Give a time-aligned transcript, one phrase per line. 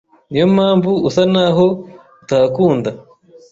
[0.29, 1.65] Niyo mpamvu usa naho
[2.21, 2.89] utahakunda